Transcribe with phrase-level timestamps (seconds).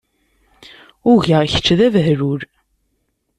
[1.11, 2.41] Ugaɣ kečč d abehlul.